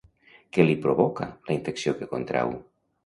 [0.57, 2.57] Què li provoca la infecció que contrau?